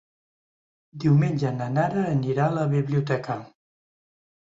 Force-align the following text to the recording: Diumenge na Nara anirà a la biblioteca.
Diumenge 1.03 1.53
na 1.59 1.69
Nara 1.77 2.07
anirà 2.17 2.49
a 2.51 2.57
la 2.59 2.67
biblioteca. 2.75 3.41